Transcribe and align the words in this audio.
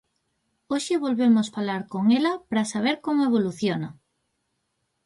Hoxe 0.71 0.93
volvemos 1.05 1.51
falar 1.55 1.81
con 1.93 2.03
ela 2.19 2.33
para 2.49 2.69
saber 2.73 2.95
como 3.05 3.25
evoluciona. 3.29 3.89